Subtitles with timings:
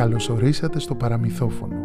[0.00, 1.76] Καλωσορίσατε στο παραμυθόφωνο.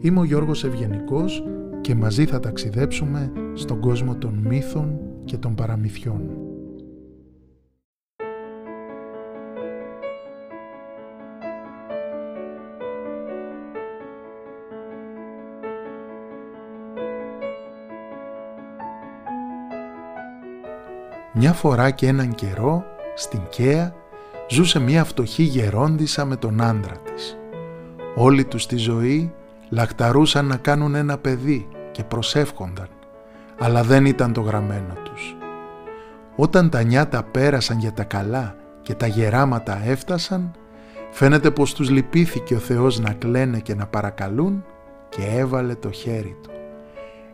[0.00, 1.42] Είμαι ο Γιώργος Ευγενικός
[1.80, 6.30] και μαζί θα ταξιδέψουμε στον κόσμο των μύθων και των παραμυθιών.
[21.34, 22.84] Μια φορά και έναν καιρό,
[23.14, 23.94] στην Καία,
[24.48, 27.36] ζούσε μια φτωχή γερόντισα με τον άντρα της.
[28.14, 29.32] Όλοι τους στη ζωή
[29.68, 32.88] λαχταρούσαν να κάνουν ένα παιδί και προσεύχονταν,
[33.58, 35.36] αλλά δεν ήταν το γραμμένο τους.
[36.36, 40.50] Όταν τα νιάτα πέρασαν για τα καλά και τα γεράματα έφτασαν,
[41.10, 44.64] φαίνεται πως τους λυπήθηκε ο Θεός να κλαίνε και να παρακαλούν
[45.08, 46.50] και έβαλε το χέρι του.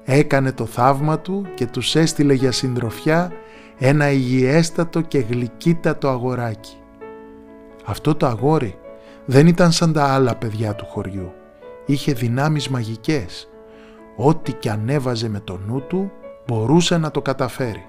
[0.04, 3.32] Έκανε το θαύμα του και τους έστειλε για συντροφιά
[3.78, 6.81] ένα υγιέστατο και γλυκύτατο αγοράκι.
[7.84, 8.78] Αυτό το αγόρι
[9.24, 11.32] δεν ήταν σαν τα άλλα παιδιά του χωριού.
[11.86, 13.48] Είχε δυνάμεις μαγικές.
[14.16, 16.10] Ό,τι και ανέβαζε με το νου του
[16.46, 17.84] μπορούσε να το καταφέρει.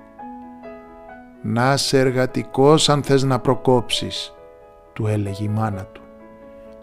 [1.45, 4.33] «Να σε εργατικός αν θες να προκόψεις»,
[4.94, 6.02] του έλεγε η μάνα του.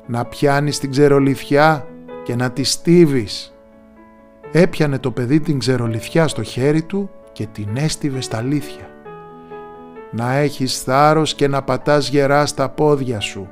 [0.07, 1.87] «Να πιάνεις την ξερολιθιά
[2.25, 3.55] και να τη στίβεις».
[4.53, 9.00] Έπιανε το παιδί την ξερολιθιά στο χέρι του και την έστιβε στα αλήθεια
[10.11, 13.49] να έχεις θάρρος και να πατάς γερά στα πόδια σου.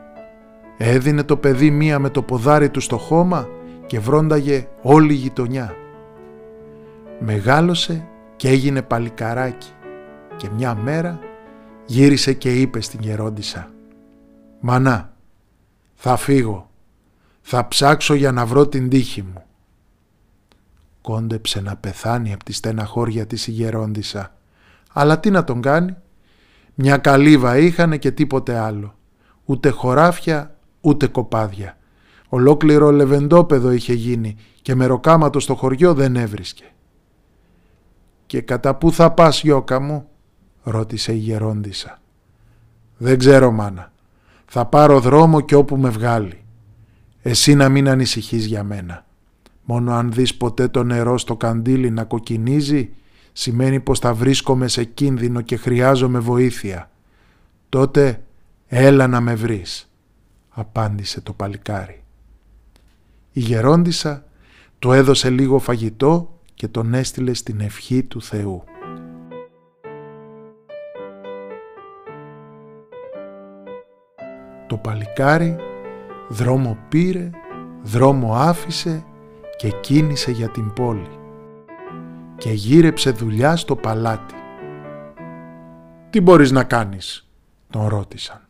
[0.76, 3.48] Έδινε το παιδί μία με το ποδάρι του στο χώμα
[3.86, 5.74] και βρόνταγε όλη η γειτονιά.
[7.18, 8.06] Μεγάλωσε
[8.36, 9.72] και έγινε παλικαράκι
[10.36, 11.18] και μια μέρα
[11.86, 13.70] γύρισε και είπε στην γερόντισα
[14.60, 15.12] «Μανά,
[15.94, 16.70] θα φύγω,
[17.40, 19.42] θα ψάξω για να βρω την τύχη μου».
[21.00, 24.34] Κόντεψε να πεθάνει από τη στεναχώρια της η γερόντισα,
[24.92, 25.96] αλλά τι να τον κάνει,
[26.80, 28.94] μια καλύβα είχανε και τίποτε άλλο.
[29.44, 31.76] Ούτε χωράφια, ούτε κοπάδια.
[32.28, 36.64] Ολόκληρο λεβεντόπεδο είχε γίνει και με ροκάματο στο χωριό δεν έβρισκε.
[38.26, 40.08] «Και κατά πού θα πας γιώκα μου»
[40.62, 41.98] ρώτησε η γερόντισα.
[42.96, 43.92] «Δεν ξέρω μάνα.
[44.46, 46.44] Θα πάρω δρόμο και όπου με βγάλει.
[47.22, 49.06] Εσύ να μην ανησυχείς για μένα.
[49.64, 52.90] Μόνο αν δεις ποτέ το νερό στο καντήλι να κοκκινίζει
[53.32, 56.90] σημαίνει πως θα βρίσκομαι σε κίνδυνο και χρειάζομαι βοήθεια.
[57.68, 58.22] Τότε
[58.66, 59.90] έλα να με βρεις,
[60.48, 62.02] απάντησε το παλικάρι.
[63.32, 64.24] Η γερόντισα
[64.78, 68.64] του έδωσε λίγο φαγητό και τον έστειλε στην ευχή του Θεού.
[74.66, 75.56] Το παλικάρι
[76.28, 77.30] δρόμο πήρε,
[77.82, 79.04] δρόμο άφησε
[79.56, 81.17] και κίνησε για την πόλη
[82.38, 84.34] και γύρεψε δουλειά στο παλάτι.
[86.10, 87.28] «Τι μπορείς να κάνεις»
[87.70, 88.40] τον ρώτησαν.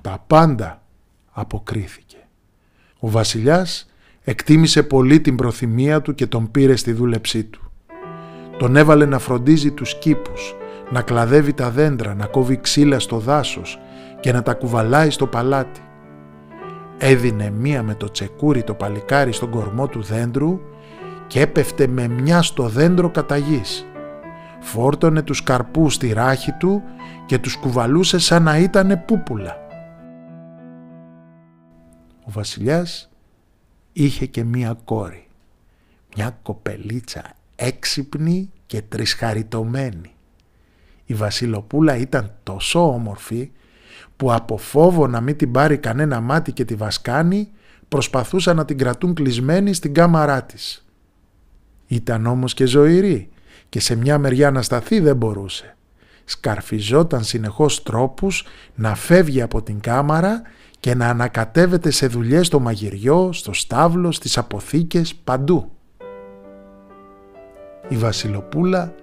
[0.00, 0.82] «Τα πάντα»
[1.30, 2.16] αποκρίθηκε.
[2.98, 3.90] Ο βασιλιάς
[4.24, 7.70] εκτίμησε πολύ την προθυμία του και τον πήρε στη δούλεψή του.
[8.58, 10.56] Τον έβαλε να φροντίζει τους κήπους,
[10.90, 13.78] να κλαδεύει τα δέντρα, να κόβει ξύλα στο δάσος
[14.20, 15.80] και να τα κουβαλάει στο παλάτι.
[16.98, 20.60] Έδινε μία με το τσεκούρι το παλικάρι στον κορμό του δέντρου
[21.26, 23.86] και έπεφτε με μια στο δέντρο κατά γης.
[24.60, 26.82] Φόρτωνε τους καρπούς στη ράχη του
[27.26, 29.56] και τους κουβαλούσε σαν να ήτανε πούπουλα.
[32.24, 33.10] Ο βασιλιάς
[33.92, 35.28] είχε και μία κόρη,
[36.16, 37.22] μια κοπελίτσα
[37.56, 40.14] έξυπνη και τρισχαριτωμένη.
[41.04, 43.50] Η βασιλοπούλα ήταν τόσο όμορφη
[44.16, 47.50] που από φόβο να μην την πάρει κανένα μάτι και τη βασκάνει
[47.88, 50.85] προσπαθούσαν να την κρατούν κλεισμένη στην κάμαρά της.
[51.86, 53.28] Ήταν όμως και ζωηρή
[53.68, 55.76] και σε μια μεριά να σταθεί δεν μπορούσε.
[56.24, 60.42] Σκαρφιζόταν συνεχώς τρόπους να φεύγει από την κάμαρα
[60.80, 65.70] και να ανακατεύεται σε δουλειές στο μαγειριό, στο στάβλο, στις αποθήκες, παντού.
[67.88, 68.94] Η Βασιλοπούλα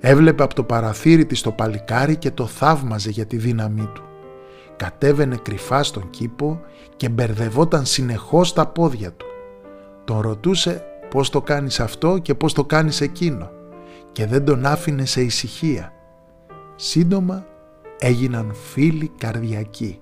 [0.00, 4.02] έβλεπε από το παραθύρι της το παλικάρι και το θαύμαζε για τη δύναμή του.
[4.76, 6.60] Κατέβαινε κρυφά στον κήπο
[6.96, 9.26] και μπερδευόταν συνεχώς τα πόδια του.
[10.04, 10.84] Τον ρωτούσε
[11.14, 13.50] πώς το κάνεις αυτό και πώς το κάνεις εκείνο
[14.12, 15.92] και δεν τον άφηνε σε ησυχία.
[16.76, 17.46] Σύντομα
[17.98, 19.98] έγιναν φίλοι καρδιακοί.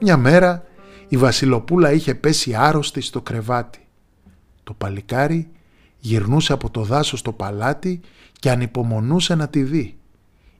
[0.00, 0.64] Μια μέρα
[1.08, 3.86] η Βασιλοπούλα είχε πέσει άρρωστη στο κρεβάτι.
[4.64, 5.50] Το παλικάρι
[5.98, 8.00] γυρνούσε από το δάσος στο παλάτι
[8.40, 9.98] και ανυπομονούσε να τη δει.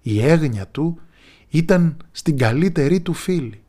[0.02, 1.00] Η έγνοια του
[1.48, 3.62] ήταν στην καλύτερη του φίλη.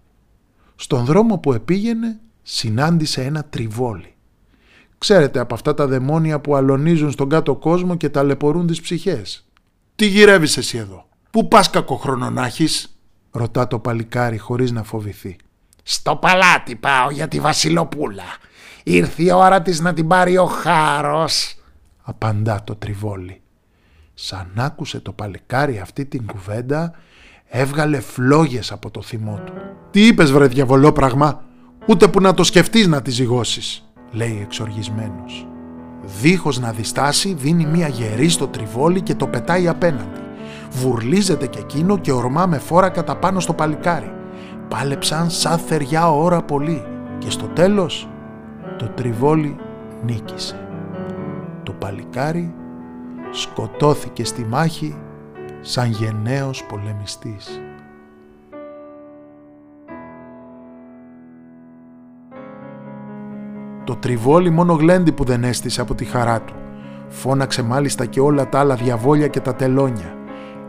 [0.75, 4.12] Στον δρόμο που επήγαινε συνάντησε ένα τριβόλι.
[5.03, 9.45] Ξέρετε από αυτά τα δαιμόνια που αλωνίζουν στον κάτω κόσμο και ταλαιπωρούν τις ψυχές.
[9.95, 12.51] «Τι γυρεύεις εσύ εδώ, πού πας κακοχρόνο να
[13.31, 15.35] ρωτά το παλικάρι χωρίς να φοβηθεί.
[15.83, 18.23] «Στο παλάτι πάω για τη Βασιλοπούλα.
[18.83, 21.55] Ήρθε η ώρα της να την πάρει ο χάρος»,
[22.01, 23.41] απαντά το τριβόλι.
[24.13, 26.93] Σαν άκουσε το παλικάρι αυτή την κουβέντα,
[27.47, 29.53] έβγαλε φλόγες από το θυμό του.
[29.91, 31.43] «Τι είπες βρε διαβολόπραγμα,
[31.87, 33.83] ούτε που να το σκεφτείς να τη ζυγώσεις»,
[34.13, 35.47] λέει εξοργισμένος.
[36.21, 40.19] Δίχως να διστάσει δίνει μία γερή στο τριβόλι και το πετάει απέναντι.
[40.71, 44.13] Βουρλίζεται και εκείνο και ορμά με φόρα κατά πάνω στο παλικάρι.
[44.67, 46.83] Πάλεψαν σαν θεριά ώρα πολύ
[47.17, 48.07] και στο τέλος
[48.77, 49.55] το τριβόλι
[50.05, 50.67] νίκησε.
[51.63, 52.53] Το παλικάρι
[53.31, 54.95] σκοτώθηκε στη μάχη
[55.61, 57.61] σαν γενναίος πολεμιστής.
[63.83, 66.53] Το τριβόλι μόνο γλέντι που δεν έστησε από τη χαρά του.
[67.09, 70.13] Φώναξε μάλιστα και όλα τα άλλα διαβόλια και τα τελώνια.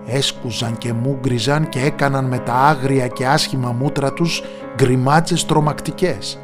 [0.06, 4.42] Έσκουζαν και μούγκριζαν και έκαναν με τα άγρια και άσχημα μούτρα τους
[4.76, 6.38] γκριμάτσες τρομακτικές.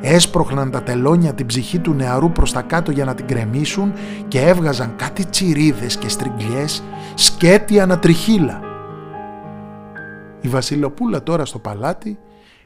[0.00, 3.92] Έσπροχναν τα τελώνια την ψυχή του νεαρού προς τα κάτω για να την κρεμίσουν
[4.28, 6.82] και έβγαζαν κάτι τσιρίδες και στριγγιές,
[7.14, 8.60] σκέτη ανατριχίλα.
[10.40, 12.18] Η Βασιλοπούλα τώρα στο παλάτι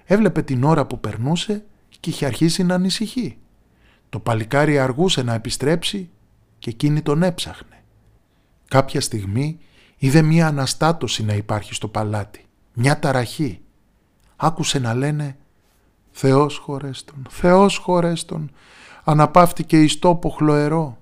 [0.04, 1.64] έβλεπε την ώρα που περνούσε
[2.00, 3.38] και είχε αρχίσει να ανησυχεί.
[4.10, 6.10] Το παλικάρι αργούσε να επιστρέψει
[6.58, 7.82] και εκείνη τον έψαχνε.
[8.68, 9.58] Κάποια στιγμή
[9.96, 13.60] είδε μία αναστάτωση να υπάρχει στο παλάτι, μια ταραχή.
[14.36, 15.36] Άκουσε να λένε
[16.10, 18.50] «Θεός χωρέστον, Θεός χωρέστον,
[19.04, 20.98] αναπαύτηκε εις τόπο χλωερό».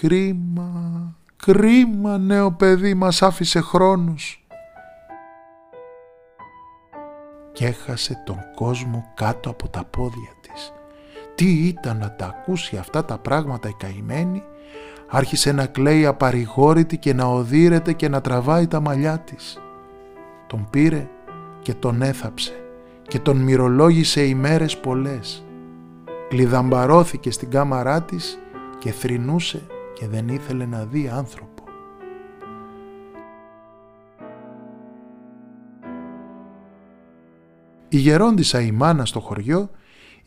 [0.00, 4.46] «Κρίμα, κρίμα νέο παιδί μας άφησε χρόνους».
[7.52, 10.35] Και έχασε τον κόσμο κάτω από τα πόδια της.
[11.36, 14.42] Τι ήταν να τα ακούσει αυτά τα πράγματα η καημένη,
[15.08, 19.58] άρχισε να κλαίει απαρηγόρητη και να οδύρεται και να τραβάει τα μαλλιά της.
[20.46, 21.08] Τον πήρε
[21.62, 22.52] και τον έθαψε
[23.08, 25.44] και τον μυρολόγησε ημέρες πολλές.
[26.28, 28.38] Κλειδαμπαρώθηκε στην κάμαρά της
[28.78, 31.62] και θρυνούσε και δεν ήθελε να δει άνθρωπο.
[37.88, 39.70] Η γερόντισα η μάνα στο χωριό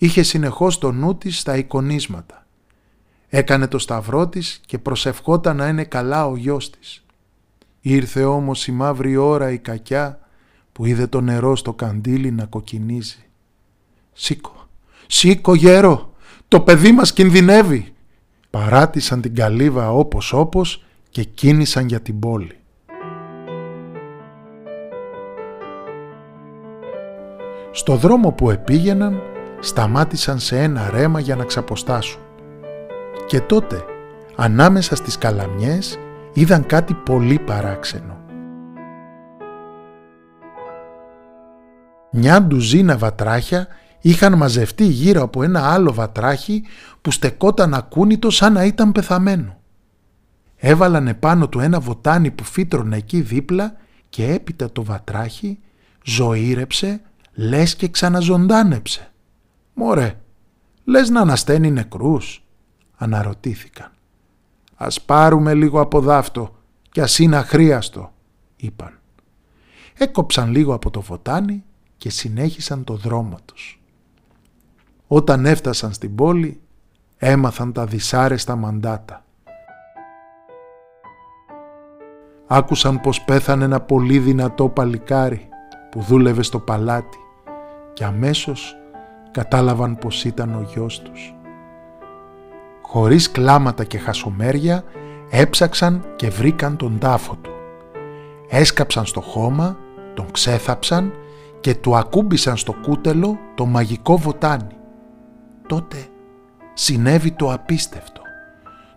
[0.01, 2.46] είχε συνεχώς το νου της στα εικονίσματα.
[3.30, 7.06] Έκανε το σταυρό της και προσευχόταν να είναι καλά ο γιος της.
[7.81, 10.19] Ήρθε όμως η μαύρη ώρα η κακιά
[10.72, 13.25] που είδε το νερό στο καντήλι να κοκκινίζει.
[14.13, 14.68] «Σήκω,
[15.07, 16.13] σήκω γέρο,
[16.48, 17.94] το παιδί μας κινδυνεύει!»
[18.50, 22.57] Παράτησαν την καλύβα όπως όπως και κίνησαν για την πόλη.
[27.72, 29.22] Στο δρόμο που επήγαιναν
[29.60, 32.22] σταμάτησαν σε ένα ρέμα για να ξαποστάσουν.
[33.28, 33.84] Και τότε,
[34.36, 35.98] ανάμεσα στις καλαμιές,
[36.34, 38.18] είδαν κάτι πολύ παράξενο.
[42.12, 43.68] Μια ντουζίνα βατράχια
[44.02, 46.64] είχαν μαζευτεί γύρω από ένα άλλο βατράχι
[47.02, 49.58] που στεκόταν ακούνητο σαν να ήταν πεθαμένο.
[50.56, 53.76] Έβαλαν επάνω του ένα βοτάνι που φύτρωνε εκεί δίπλα
[54.10, 55.60] και έπειτα το βατράχι
[56.06, 57.02] ζωήρεψε
[57.34, 59.12] λες και ξαναζωντάνεψε.
[59.81, 60.20] «Μωρέ,
[60.84, 62.44] λες να ανασταίνει νεκρούς»
[62.98, 63.92] αναρωτήθηκαν.
[64.76, 66.56] «Ας πάρουμε λίγο από δάφτο
[66.92, 68.12] κι ας είναι αχρίαστο»
[68.56, 69.00] είπαν.
[69.98, 71.64] Έκοψαν λίγο από το βοτάνι
[71.98, 73.81] και συνέχισαν το δρόμο τους.
[75.07, 76.62] Όταν έφτασαν στην πόλη
[77.18, 79.26] έμαθαν τα δυσάρεστα μαντάτα.
[82.48, 85.50] Άκουσαν πως πέθανε ένα πολύ δυνατό παλικάρι
[85.92, 87.18] που δούλευε στο παλάτι
[87.94, 88.74] και αμέσως
[89.31, 91.33] κατάλαβαν πως ήταν ο γιος τους.
[92.81, 94.83] Χωρίς κλάματα και χασομέρια
[95.30, 97.52] έψαξαν και βρήκαν τον τάφο του.
[98.50, 99.78] Έσκαψαν στο χώμα,
[100.14, 101.14] τον ξέθαψαν
[101.59, 104.78] και του ακούμπησαν στο κούτελο το μαγικό βοτάνι.
[105.68, 105.98] Τότε
[106.74, 108.21] συνέβη το απίστευτο.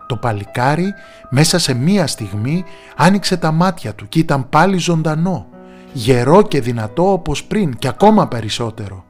[0.07, 0.93] Το παλικάρι
[1.29, 2.63] μέσα σε μία στιγμή
[2.95, 5.47] άνοιξε τα μάτια του και ήταν πάλι ζωντανό,
[5.93, 9.05] γερό και δυνατό όπως πριν και ακόμα περισσότερο.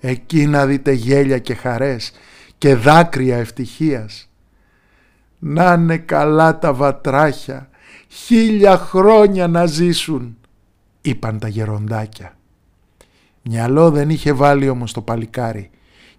[0.00, 2.12] Εκεί να δείτε γέλια και χαρές
[2.58, 4.30] και δάκρυα ευτυχίας.
[5.38, 7.68] Να είναι καλά τα βατράχια,
[8.08, 10.36] χίλια χρόνια να ζήσουν,
[11.00, 12.36] είπαν τα γεροντάκια.
[13.42, 15.70] Μυαλό δεν είχε βάλει όμως το παλικάρι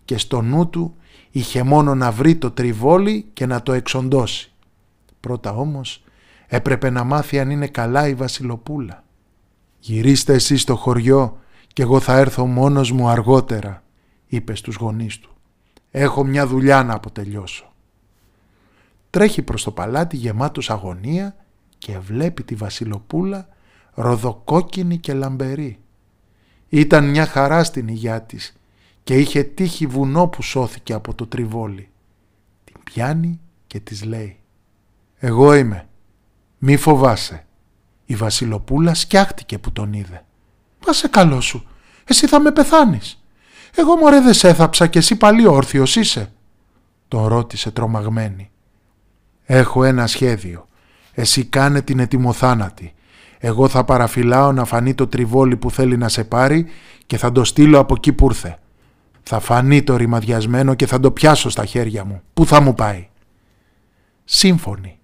[0.06, 0.96] και στο νου του
[1.32, 4.52] είχε μόνο να βρει το τριβόλι και να το εξοντώσει.
[5.20, 6.04] Πρώτα όμως
[6.48, 9.04] έπρεπε να μάθει αν είναι καλά η βασιλοπούλα.
[9.80, 11.38] «Γυρίστε εσείς στο χωριό
[11.74, 13.84] και εγώ θα έρθω μόνος μου αργότερα»,
[14.28, 15.30] είπε στους γονείς του.
[15.92, 17.74] «Έχω μια δουλειά να αποτελειώσω».
[19.10, 21.36] Τρέχει προς το παλάτι γεμάτος αγωνία
[21.78, 23.48] και βλέπει τη βασιλοπούλα
[23.94, 25.80] ροδοκόκκινη και λαμπερή.
[26.70, 28.54] Ήταν μια χαρά στην υγειά της
[29.04, 31.90] και είχε τύχει βουνό που σώθηκε από το τριβόλι.
[32.64, 34.40] Την πιάνει και της λέει
[35.18, 35.88] «Εγώ είμαι,
[36.58, 37.46] μη φοβάσαι».
[38.06, 40.26] Η Βασιλοπούλα σκιάχτηκε που τον είδε.
[40.86, 41.68] «Πάσε καλό σου,
[42.06, 43.24] εσύ θα με πεθάνεις.
[43.76, 46.32] Εγώ μωρέ δεν σε έθαψα και εσύ πάλι όρθιος είσαι».
[47.08, 48.52] Τον ρώτησε τρομαγμένη.
[49.46, 50.68] «Έχω ένα σχέδιο.
[51.14, 52.94] Εσύ κάνε την ετοιμοθάνατη.
[53.40, 56.66] Εγώ θα παραφυλάω να φανεί το τριβόλι που θέλει να σε πάρει
[57.06, 58.60] και θα το στείλω από εκεί που ήρθε.
[59.24, 62.22] Θα φανεί το ρημαδιασμένο και θα το πιάσω στα χέρια μου.
[62.34, 63.08] Πού θα μου πάει;
[64.26, 65.00] Σύμφωνη,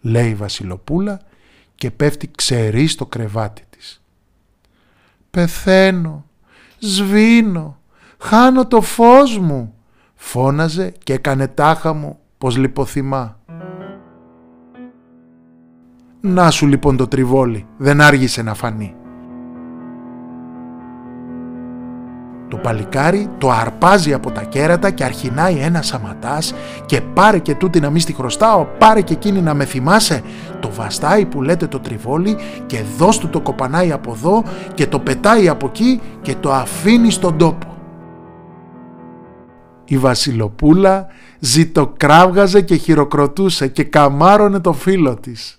[0.00, 1.20] λέει η Βασιλοπούλα
[1.74, 3.73] και πέφτει ξερή στο κρεβάτι της.
[5.34, 6.24] «Πεθαίνω,
[6.78, 7.78] σβήνω,
[8.18, 9.74] χάνω το φως μου»,
[10.14, 13.38] φώναζε και έκανε τάχα μου πως λιποθυμά.
[16.20, 18.94] Να σου λοιπόν το τριβόλι, δεν άργησε να φανεί.
[22.48, 26.54] Το παλικάρι το αρπάζει από τα κέρατα και αρχινάει ένα σαματάς
[26.86, 30.22] και πάρε και τούτη να μη στη χρωστάω, πάρε και εκείνη να με θυμάσαι.
[30.60, 32.36] Το βαστάει που λέτε το τριβόλι
[32.66, 34.42] και δώσ' του το κοπανάει από εδώ
[34.74, 37.74] και το πετάει από εκεί και το αφήνει στον τόπο.
[39.84, 41.06] Η Βασιλοπούλα
[41.38, 45.58] ζητοκράβγαζε και χειροκροτούσε και καμάρωνε το φίλο της.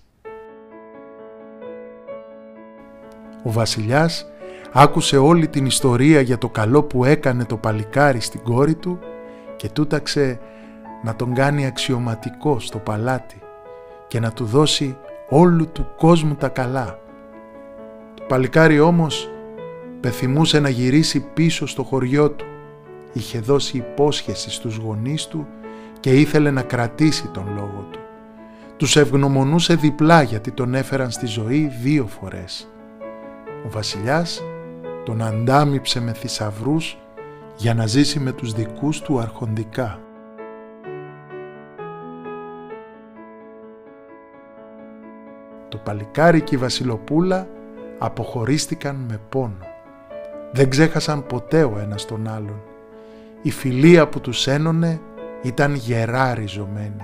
[3.42, 4.26] Ο βασιλιάς
[4.78, 8.98] άκουσε όλη την ιστορία για το καλό που έκανε το παλικάρι στην κόρη του
[9.56, 10.38] και τούταξε
[11.02, 13.36] να τον κάνει αξιωματικό στο παλάτι
[14.08, 14.96] και να του δώσει
[15.28, 16.98] όλου του κόσμου τα καλά.
[18.14, 19.30] Το παλικάρι όμως
[20.00, 22.44] πεθυμούσε να γυρίσει πίσω στο χωριό του.
[23.12, 25.46] Είχε δώσει υπόσχεση στους γονείς του
[26.00, 27.98] και ήθελε να κρατήσει τον λόγο του.
[28.76, 32.68] Τους ευγνωμονούσε διπλά γιατί τον έφεραν στη ζωή δύο φορές.
[33.66, 34.42] Ο βασιλιάς
[35.06, 36.98] τον αντάμυψε με θησαυρούς
[37.56, 40.00] για να ζήσει με τους δικούς του αρχοντικά.
[45.68, 47.48] Το παλικάρι και η βασιλοπούλα
[47.98, 49.66] αποχωρίστηκαν με πόνο.
[50.52, 52.62] Δεν ξέχασαν ποτέ ο ένας τον άλλον.
[53.42, 55.00] Η φιλία που τους ένωνε
[55.42, 57.02] ήταν γερά ριζωμένη.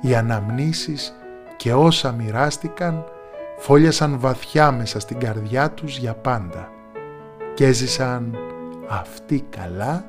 [0.00, 1.14] Οι αναμνήσεις
[1.56, 3.04] και όσα μοιράστηκαν
[3.58, 6.78] φόλιασαν βαθιά μέσα στην καρδιά τους για πάντα
[7.60, 8.36] και έζησαν
[8.88, 10.04] αυτοί καλά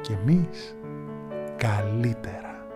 [0.00, 0.76] και εμείς
[1.56, 2.66] καλύτερα.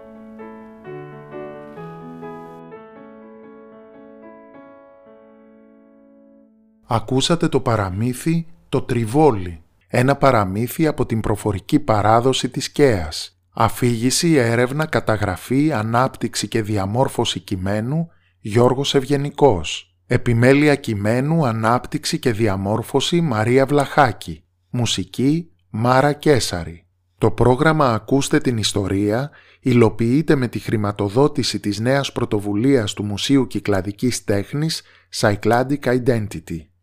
[6.87, 13.41] Ακούσατε το παραμύθι «Το Τριβόλι», ένα παραμύθι από την προφορική παράδοση της ΚΕΑΣ.
[13.55, 18.09] Αφήγηση, έρευνα, καταγραφή, ανάπτυξη και διαμόρφωση κειμένου
[18.41, 19.86] Γιώργος Ευγενικός.
[20.09, 24.45] Επιμέλεια κειμένου, ανάπτυξη και διαμόρφωση Μαρία Βλαχάκη.
[24.71, 26.87] Μουσική Μάρα Κέσαρη.
[27.19, 34.25] Το πρόγραμμα «Ακούστε την ιστορία» υλοποιείται με τη χρηματοδότηση της νέας πρωτοβουλίας του Μουσείου Κυκλαδικής
[34.25, 34.83] Τέχνης
[35.21, 36.67] Cycladic Identity.